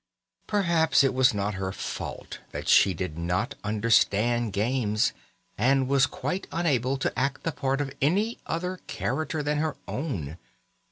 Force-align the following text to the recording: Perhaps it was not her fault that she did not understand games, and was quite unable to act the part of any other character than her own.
Perhaps 0.47 1.03
it 1.03 1.13
was 1.13 1.31
not 1.31 1.53
her 1.53 1.71
fault 1.71 2.39
that 2.53 2.67
she 2.67 2.95
did 2.95 3.19
not 3.19 3.53
understand 3.63 4.51
games, 4.51 5.13
and 5.59 5.87
was 5.87 6.07
quite 6.07 6.47
unable 6.51 6.97
to 6.97 7.13
act 7.15 7.43
the 7.43 7.51
part 7.51 7.79
of 7.79 7.93
any 8.01 8.39
other 8.47 8.79
character 8.87 9.43
than 9.43 9.59
her 9.59 9.77
own. 9.87 10.39